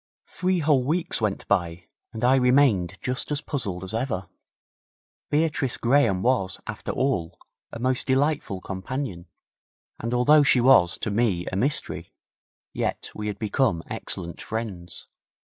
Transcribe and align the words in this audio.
Three 0.27 0.57
whole 0.61 0.83
weeks 0.83 1.21
went 1.21 1.47
by, 1.47 1.85
and 2.11 2.23
I 2.23 2.35
remained 2.37 2.97
just 3.01 3.31
as 3.31 3.39
puzzled 3.41 3.83
as 3.83 3.93
ever. 3.93 4.27
Beatrice 5.29 5.77
Graham 5.77 6.23
was, 6.23 6.59
after 6.65 6.89
all, 6.91 7.37
a 7.71 7.77
most 7.77 8.07
delightful 8.07 8.61
companion, 8.61 9.27
and 9.99 10.11
although 10.11 10.41
she 10.41 10.59
was 10.59 10.97
to 11.01 11.11
me 11.11 11.45
a 11.51 11.55
mystery, 11.55 12.15
yet 12.73 13.11
we 13.13 13.27
had 13.27 13.37
become 13.37 13.83
excellent 13.91 14.41
friends. 14.41 15.05